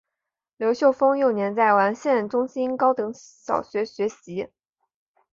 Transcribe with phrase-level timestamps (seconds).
[0.57, 4.49] 刘秀峰幼年在完县中心高等小学学习。